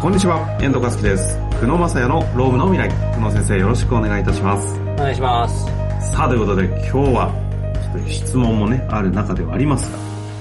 [0.00, 1.36] こんにちは、遠藤和樹です。
[1.60, 2.88] 久野正也のロームの未来。
[3.16, 4.80] 久野先生、よろしくお願いいたします。
[4.80, 5.66] お願いします。
[6.10, 7.30] さあ、ということで今日は、
[7.74, 9.98] ちょっと質問もね、ある中ではありますが、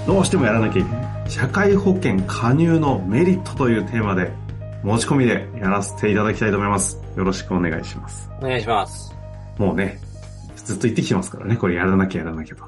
[0.08, 1.30] どうしてもやらなきゃいけない。
[1.30, 4.32] 社会保険加入のメリットというテーマで、
[4.82, 6.98] 持ち込みでやらせていただきたいと思います。
[7.18, 8.32] よろしくお願いします。
[8.40, 9.14] お願いします。
[9.58, 10.00] もうね、
[10.56, 12.64] ずっと言ってきてますからね、これやらなきゃやらなきゃと。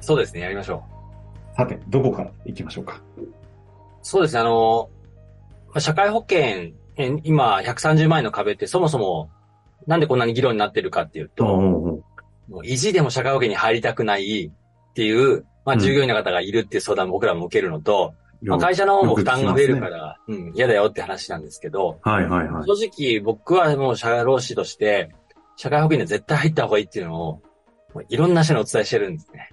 [0.00, 0.80] そうですね、やりましょ
[1.56, 3.00] さて、どこから行きましょうか？
[3.18, 3.22] う。
[4.02, 4.99] そうですね、あの、ま
[5.74, 9.30] あ社会保険、え今、130万円の壁ってそもそも、
[9.86, 12.02] なんでこんなに議論になってるかっていうと、も
[12.50, 22.66] う意地でも社会保険に入りたくないっていう、まあ、うん従業員の方がいるっていう相談を僕らも受けるのと、まあ、よ会社の方も負担が増えるから、うん、嫌だよって話なんですけど、はいはいはい。
[22.66, 25.10] 正直僕はもう社労士として、
[25.56, 27.42] 社会保険には絶対入った方がいいっていうのを、
[28.08, 29.50] いろんな人にお伝えしてるんですね。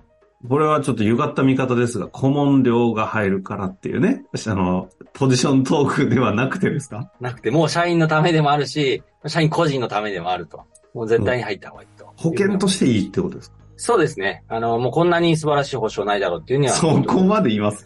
[0.47, 7.11] これはちょっと歪った見方ですが、顧問料が入るからっていうね、あの、ポジショントークではなくてですか？
[7.19, 10.61] なくて、もう社員のためでもあるし、社員個人のためでもあると。
[10.93, 12.05] もう絶対に入った方がいいと。
[12.17, 13.57] 保険としていいってことですか？
[13.77, 14.43] そうですね。
[14.47, 16.73] あの、もうこんなに素晴らしい保証ないだろうっていうには。
[16.73, 17.85] そこまで言います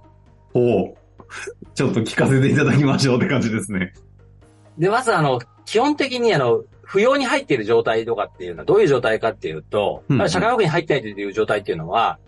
[0.54, 0.94] おう
[1.74, 3.92] ちょっと聞かせていただきましょうって感じですね。
[4.78, 10.28] で、まずあの、基本的にあの、扶養に入っている状態とかっていうのはどういう状態かっていうと、うんうん。
[10.30, 12.18] 社会保険に入ってないという状態っていうのは、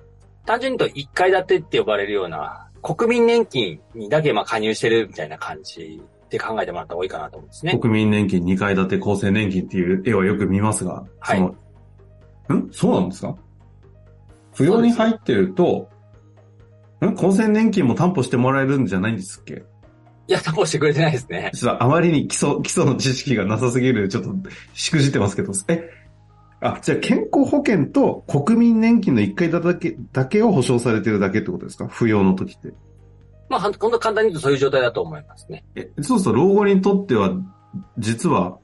[0.45, 7.79] 単純に言うと一階建てって呼ばれるような、国民年金にだけまあ加入してるみたいな感じで考えてもらった方がいいかなと思うんですね。
[7.79, 11.39] 国民年金2階建て厚生年金っていう絵はよく見ますが、はい。
[11.39, 12.69] その、ん？
[12.73, 13.37] そうなんですか？
[14.55, 15.89] 扶養に入ってると、
[17.01, 17.09] ん？
[17.11, 19.65] 厚生年金も担保してもらえるんじゃないんですっけ？
[20.29, 21.51] いや、担保してくれてないですね。
[21.55, 24.31] ちょっとあまりに基礎、基礎の知識がなさすぎる、ちょっと、
[24.75, 25.91] しくじってますけど、え、
[26.61, 31.87] あ、じゃあ健康保険と国民年金の一回だけ、だけを保証されてるだけってことですか？
[31.87, 32.75] 扶養の時って。
[33.49, 35.65] まあ、ほんと、簡単に言うとそういう状態だと思いますね。
[35.75, 37.33] え、そうすると老後にとっては、
[37.97, 38.59] 実は、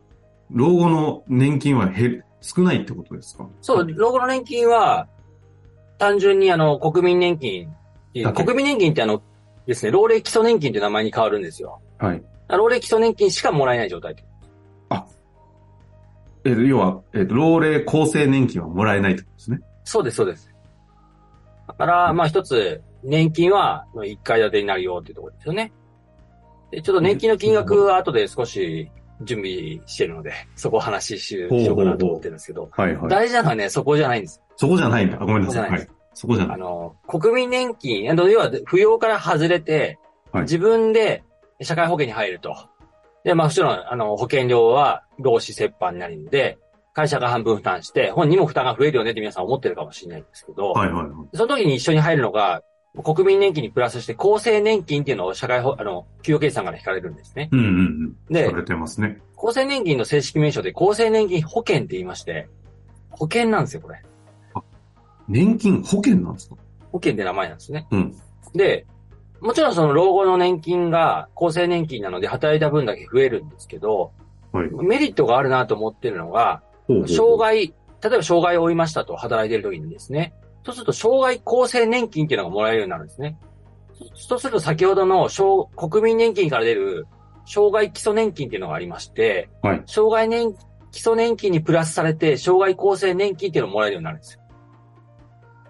[0.51, 3.49] 老後の年金は減る、少ないってことですか？
[3.62, 5.09] そう、老後の年金は、
[5.97, 7.69] 単純にあの、国民年金
[8.34, 9.22] 国民年金ってあの、
[9.66, 11.80] ですね、老齢基礎年金っていう名前に変わるんですよ。
[11.98, 12.22] はい。
[12.48, 14.14] 老齢基礎年金しかもらえない状態。
[16.44, 19.60] え、要は、えっと、老齢厚生年金はもらえないってことですね。
[19.84, 20.50] そうです、そうです。
[21.66, 25.72] だから、まあ一つ、年金は一階建てになるよっていうところですよね。
[26.70, 28.91] で、ちょっと年金の金額は後で少し
[29.22, 33.08] 準備してるので、 そこをお話ししようかなと思ってるんですけど、はいはい。
[33.08, 34.42] 大事なのはね、そこじゃないんです。
[34.56, 35.16] そこじゃないんだ。
[35.20, 35.70] あごめんなさい。
[35.70, 36.54] はいそこじゃない。
[36.54, 39.98] あの、国民年金、要は扶養から外れて、
[40.32, 41.22] はい自分で
[41.62, 42.56] 社会保険に入ると。
[43.22, 46.58] で、まあもちろん、あの、保険料は労使折半になるので、
[46.92, 51.36] 会社が半分負担して、本人も負担が増えるよねって皆さん思ってるかもしれないんですけど、はいはいはい。
[51.36, 52.62] その時に一緒に入るのが、
[53.02, 57.48] 国民年金にプラスして厚生年金っていうのを社会保、あの、給与計算から引かれるんですね。
[57.50, 58.16] うんうんうん。
[58.31, 59.20] でされてますね。
[59.36, 62.48] 厚生年金の正式名称で厚生年金保険って言いまして、
[63.10, 64.00] 保険なんですよ、これ。
[65.29, 66.57] 年金保険なんですか？
[66.93, 67.87] 保険って名前なんですね。
[67.91, 68.15] うん。
[68.55, 68.87] で、
[69.41, 74.12] もちろんその老後の年金が厚生年金なので働いた分だけ増えるんですけど、
[74.53, 74.71] はい。
[74.71, 83.39] メリットがあるなと思ってるのが、ほうほう障害、例えば障害を負いましたと働いている時にですね、そうすると障害厚生年金っていうのがもらえるようになるんですね。
[84.15, 87.06] そそうすると先ほどの障国民年金から出る
[87.47, 90.55] 障害基礎年金っていうのがありまして、はい障害年
[90.91, 94.41] 基礎年金にプラスされて障害厚生年金っていうのがもらえるようになるんですよ。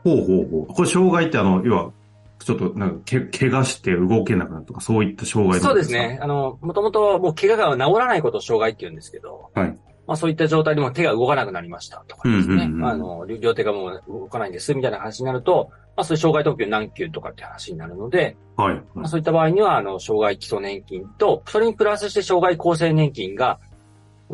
[0.05, 0.75] ほうほうほう。
[0.75, 1.93] これ障害ってあの、要は、
[2.39, 6.19] ちょっとなんかけ、怪我して動けなくなるとか、そういった障害そうですね。。
[6.21, 9.79] あの、もともともう怪我が治らないことを障害って言うんですけど、はい。
[10.07, 12.55] まあそういった状態でも手が動かなくなりましたとかですね。
[12.55, 18.83] うんうんうんあの、両両手がもう動かないんですみたいな話になると、まあそういう障害特急何級とかって話になるので、はい。
[18.95, 23.59] まあそういった場合には、あの、障害基礎年金と、それにプラスして障害厚生年金が、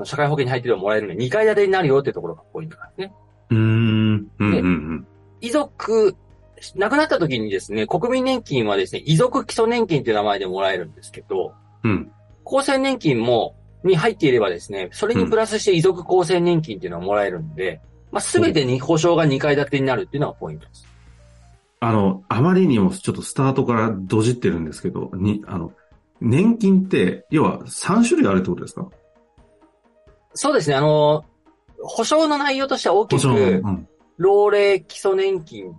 [0.05, 3.13] 社会保険に入っていればもらえるので、2階建てになるよっていうところがポイントなんですね。
[3.51, 3.61] うーん。
[3.61, 3.65] う
[4.17, 5.07] んうんうん。
[5.41, 6.17] 遺族、
[6.77, 11.53] 亡くなった時にですね、国民年金はですね、遺族基礎年金っていう名前でもらえるんですけど、
[11.84, 12.13] うん。
[12.45, 17.81] 厚生年金も、に入っていればですね、それにプラスして遺族厚生年金っていうのがもらえるんで、
[18.13, 20.87] まあ、すべてに保証が2階建てになるっていうのがポイントです。
[21.81, 25.72] あの、あまりにもちょっとスタートからドジってるんですけど、に、あの、
[26.21, 28.87] 年金って、要は3種類あるってことですか？
[30.34, 31.25] そうですね、あの、
[31.83, 33.19] 保証の内容としては大き。
[33.19, 33.31] くう、
[33.66, 33.89] ん。
[34.21, 35.75] 老齢基礎年金っ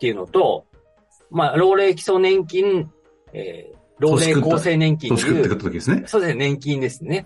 [0.00, 0.66] ていうのと、
[1.30, 2.90] まあ、老齢基礎年金、
[3.32, 6.02] えー、老齢厚生年金っていう時ですね。
[6.06, 7.24] そうですね、年金ですね。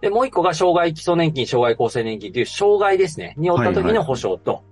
[0.00, 3.34] で、もう一個が障害基礎年金、障害厚生年金っていう障害ですね。
[3.38, 4.62] に負った時の保障と、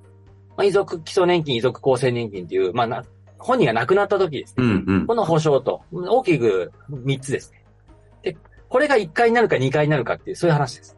[0.56, 3.04] まあ、遺族基礎年金、遺族厚生年金っていう、まあな、
[3.36, 4.64] 本人が亡くなった時ですね。
[4.64, 5.06] うんうん。
[5.08, 7.64] この保障と、大きく3つですね。
[8.22, 8.36] で、
[8.68, 10.97] これが1回になるか2回になるかっていう、そういう話です。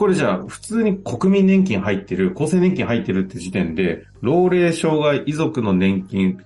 [0.00, 6.42] これじゃあ、普通に国民年金入ってる、厚生年金入ってるって時点で、老齢障害遺族の年金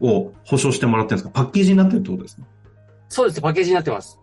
[0.00, 1.30] を保証してもらってるんですか？
[1.30, 2.44] パッケージになってるってことですか？
[3.10, 4.18] そうです、パッケージになってます。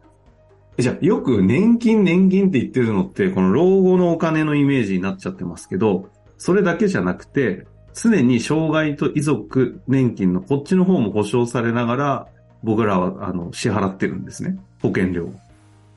[0.80, 6.10] えじゃあ、よく年金年金って言ってるのって、この老後のお金のイメージになっちゃってますけど、
[6.40, 12.28] それだけじゃなくて、常に障害と遺族年金のこっちの方も保証されながら、
[12.64, 14.58] 僕らは、あの、支払ってるんですね。
[14.82, 15.34] 保険料を。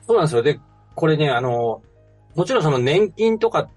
[0.05, 0.43] そうなんですよ。
[0.43, 0.59] で、
[0.93, 1.81] これね、あの、
[2.37, 3.67] もちろんその年金とか、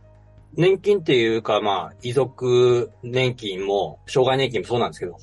[0.54, 5.16] 年金っていうか、まあ、遺族年金も、障害年金もそうなんですけど、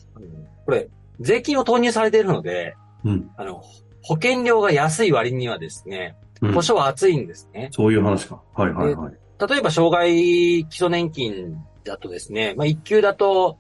[0.65, 0.89] これ、
[1.19, 2.75] 税金を投入されているので、
[3.05, 3.29] うん。
[3.37, 3.61] あの、
[4.01, 7.69] 保険料が安い割にはですね、うん保証は厚いんですね。
[7.71, 8.39] そういう話か。
[8.53, 9.13] はいはいはい。
[9.49, 13.57] 例えば、障害基礎年金だとですね、まあ、一級だと、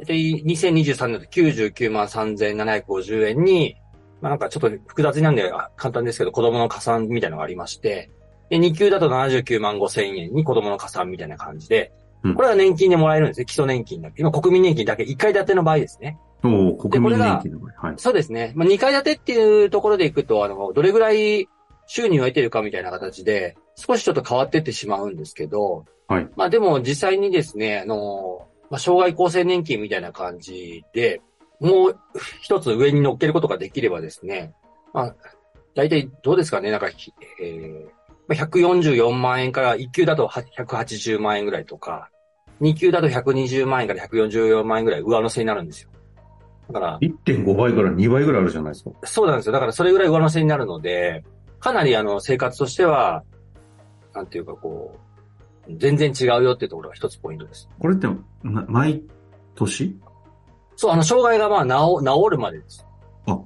[0.00, 3.76] えっと2023年だと99万3750円に、
[4.20, 8.10] まあ、なんかちょっと複雑になんであ簡単ですけど、子供の加算みたいなのがありまして、
[8.50, 11.92] で、二級だと79万5千円に子供の加算みたいな感じで
[12.22, 13.46] うん、これは年金でもらえるんですね。
[13.46, 14.22] 基礎年金だけ。
[14.22, 16.18] 今、国民年金だけ1階建ての場合ですね。
[16.42, 17.88] おお国民年金の場合。
[17.88, 17.94] はい。
[17.98, 18.52] そうですね。
[18.56, 21.48] まあ、2階建てっていうところでいくと、あの、どれぐらい
[21.86, 26.28] 収入を得てるかみたいな形で、少しちょっと変わってってしまうんですけど、はい。
[26.36, 31.20] まあでも実際にですね、あの、まあ、障害厚生年金みたいな感じで、
[31.60, 32.00] もう
[32.40, 34.52] 一つ上に乗っけることができればですね、
[34.92, 35.16] まあ、
[35.74, 37.97] 大体どうですかね、なんか、ひえーまあ
[38.34, 42.10] 144万円から1級だと180万円ぐらいとか、
[42.60, 45.90] 2級だと120万円から144万円ぐらい上乗せになるんですよ。
[46.68, 48.90] だから、1.5倍から2倍ぐらいあるじゃないですか。
[49.04, 49.52] そうなんですよ。
[49.52, 51.24] だからそれぐらい上乗せになるので、
[51.60, 53.24] かなりあの生活としては、
[54.14, 54.94] なんていうかこ
[55.66, 57.68] う、全然違うよっていうところが一つポイントです。
[57.78, 58.06] これって、
[58.42, 59.02] な毎
[59.54, 59.96] 年？
[60.76, 62.86] そう、あの、障害がまあ治、治るまでです。
[63.26, 63.38] あ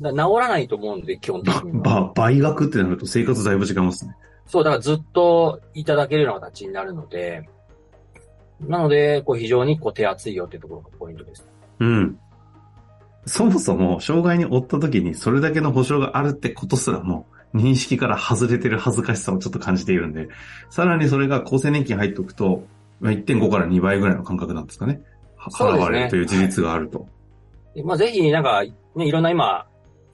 [0.00, 1.80] だ治らないと思うんで、基本的ば、には。
[1.80, 4.14] ば、倍額ってなると生活だいぶ違いますね。
[4.46, 7.48] そう、だからずっといただけるような形になるので、
[8.60, 11.46] なので、こう非常にこう手厚いよっていうところがポイントです。
[11.80, 12.18] うん。
[13.26, 20.28] そもそも、障害に負った時にそれだけの保証があるってことすらも、認識から外れてる恥ずかしさをちょっと感じているんで、
[20.70, 22.64] さらにそれが厚生年金入っておくと、
[23.00, 25.00] まあ1.5から2倍ぐらいの感覚なんですかね。
[25.38, 27.06] 払われるという事実があると。
[27.74, 28.62] でまあ、ぜひ、なんか、
[28.94, 29.66] ね、いろんな今、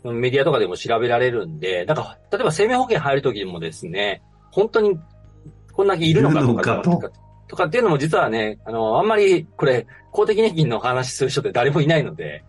[0.05, 4.99] メディアとかでも調べられるんで、なんか、例えば生命保険入るときもですね、本当に
[5.73, 7.13] こんだけいるのかといるのかかと
[7.49, 12.45] とかっていうのも実はね、あの、あんまりこれ、公的年金の話する人って誰もいないので、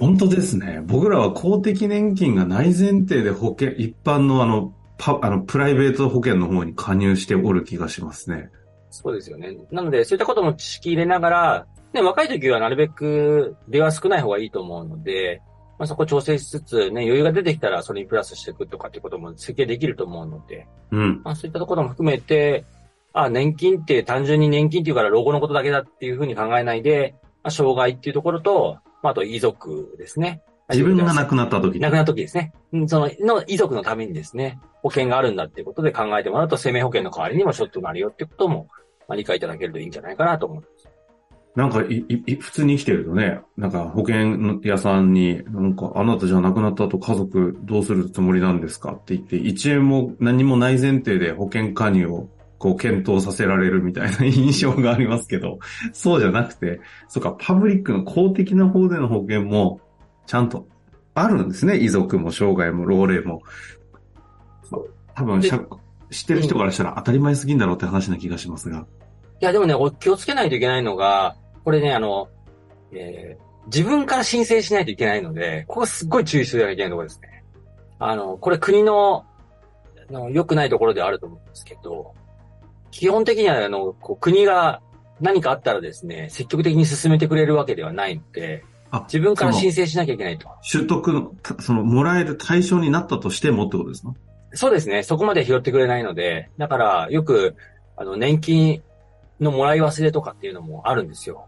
[0.00, 0.80] 本当ですね。
[0.86, 8.48] 僕らは公的年金が内前提で保険、一般のあの、パ、あの、プライベート保険の方に加入しておる気がしますね。
[8.90, 9.56] そうですよね。
[9.70, 15.42] なので、そういったことも知識入れながら、ね、若い時はなるべく出は少ない方がいいと思うので、
[15.78, 21.20] まあ、そこ調整しつつ、ね、余裕が出てきたらそれにプラスしていくとかっていうことも設計できると思うので、うん。
[21.24, 22.64] まあ、そういったところも含めて、
[23.12, 30.42] あ、年金って単純に年金っていうから老後のことだけだっていうふうに考えないで、まあ、障害っていうところと、まあ、あと遺族ですね。
[30.70, 32.54] 自分が亡くなった時に亡くなった時ですね。
[32.72, 38.68] うんその、の遺族のためにですね、保険があるんだっていうことで考えてもらうと、生命保険の代わりにもちょっとなるよってことも、
[39.06, 40.73] まあ、理解いただけるといいんじゃないかなと思います。
[41.56, 55.60] なんかい、い、い普通に生きてるとね、なんか保険屋さんに、なんか、あなたじゃあ亡くなった後家族どうするつもりなんですかって言って、1円も何もない前提で保険加入をこう検討させられるみたいな 印象がありますけど、
[55.92, 59.80] そうじゃなくて、そうか、パブリックの公的な方での保険も、
[60.26, 60.66] ちゃんと
[61.14, 61.76] あるんですね。
[61.76, 63.42] 遺族も障害も老齢も。
[65.14, 65.60] 多分、でしゃ
[66.10, 68.86] 知ってる人からしたら当たり前すぎんだろうって話な気がしますが。
[69.40, 72.28] いや、でもね、お気をつけないといけないのが、これね、あの、
[72.92, 77.42] えー自分から申請しないといけないので、ここすっごい注意しなきゃいけないところですね。
[77.98, 79.24] あの、これ国の、
[80.10, 82.12] あの良くないところではあると思うんですけど、
[82.90, 84.82] 基本的には、あの、こう国が
[85.18, 90.46] 何かあったらですね、積極的に進めてくれるわけではないので、あ自分から申請しなきゃいけないと。
[90.70, 94.12] 取得の、たその、もらえる対象になったとしてもってことですか？
[94.52, 95.02] そうですね。
[95.02, 97.56] そこまで拾ってくれないので、だから、よく、
[97.96, 98.82] あの、年金
[99.40, 101.46] のもらい忘れとかっていうのもあるんですよ。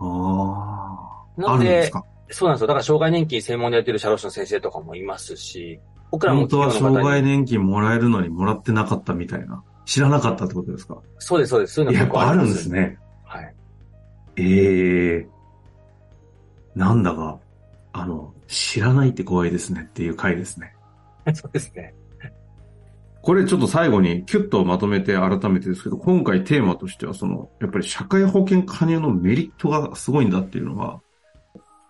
[0.00, 1.40] ああ。
[1.40, 2.04] なんです、か？
[2.30, 2.66] そうなんですよ。
[2.68, 9.62] だから、障害年金専門でやってる社労士の先生とかもいますし、僕らも本当は障害年金もらえるのにもらってなかったみたいな。
[9.84, 10.98] 知らなかったってことですか？
[11.18, 11.74] そうです、そうです。
[11.74, 12.70] そういうのやっ結構あるんです。
[12.70, 12.98] ね。
[13.24, 13.54] はい。
[14.36, 15.28] ええ
[16.74, 17.38] なんだか、
[17.92, 20.74] あの、知らないって怖いですねっていう回ですね。
[21.34, 21.94] そうですね。
[23.24, 31.00] これちょっと最後にキュッとまとめて改めてですけど、今回テーマとしてはその、やっぱり社会保険加入のメリットがすごいんだっていうのは、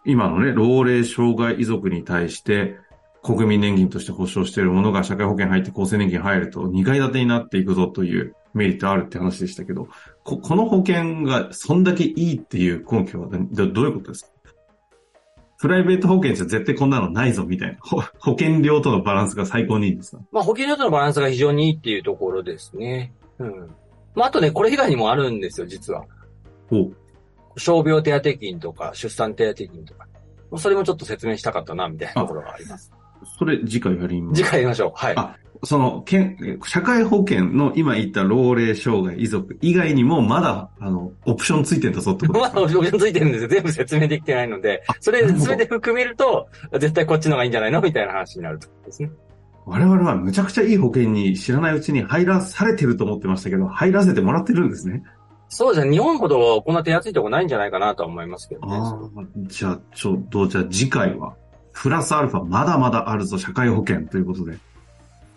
[0.06, 2.76] 今のね、老齢障害遺族に対して、
[3.24, 9.88] 国民年金として保障しているものが社会保険入って厚生年金入ると2階建てになっていくぞというメリットあるって話でしたけど、
[10.22, 14.30] ここの保険がそんだけいいっていう根拠はどどういうことですか？
[15.64, 17.78] プライベート保険じゃ絶対こんなのないぞみたいな。
[17.80, 20.22] 保保険料とのバランスが最高にいいんですか？
[20.30, 23.14] まあ保険料とのバランスが非常にいいっていうところですね。
[23.38, 23.74] うん。
[24.14, 26.04] まああとね、これ以外にもあるんですよ、実は。
[26.70, 26.90] お
[27.56, 30.06] 傷病手当金とか出産手当金とか。
[30.58, 32.92] それもちょっと説明したかったな、みたいなところがあります。
[33.38, 34.42] それ次回やります。
[34.42, 34.92] 次回やりましょう。
[34.94, 35.16] はい。
[35.64, 43.48] あその、けん社会保険の今言った老齢障害遺族以外にもまだ、あの、オプションついてんだぞってことでますだオプションついてるんですよ。
[43.48, 47.80] 全部説明できてないので、それなるほど全て含めると、絶対こっちの方がいいんじゃないの？
[47.80, 49.10] みたいな話になるとですね。
[49.66, 55.02] 我々はむちゃくちゃいい保険に知らないうちに入らされてると思ってましたけど、入らせてもらってるんですね。
[55.48, 55.92] そうですね。
[55.92, 58.76] 日本ほどこんな手厚いとこないんじゃないかなとは思いますけどね。
[58.76, 61.34] ああ、じゃあ、ちょっと、じゃあ次回は、
[61.72, 64.58] プラスアルファまだまだあるぞ社会保険ということで、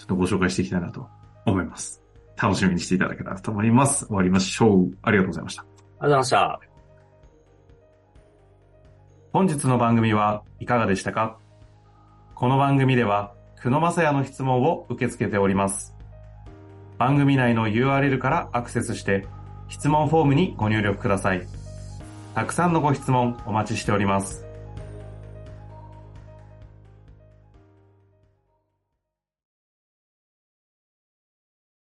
[0.07, 1.07] っとご紹介していきたいなと
[1.45, 2.01] 思います。
[2.41, 4.05] 楽しみにしていただけたらと思います。
[4.05, 4.97] 終わりましょう。
[5.01, 5.61] ありがとうございました。
[5.63, 6.59] ありがとうございました。
[9.33, 11.37] 本日の番組はいかがでしたか？
[12.33, 15.93] この番組では、久野正也の質問を受け付けております。
[16.97, 19.27] 番組内の URL からアクセスして、
[19.67, 21.45] 質問フォームにご入力ください。
[22.33, 24.46] たくさんのご質問お待ちしております。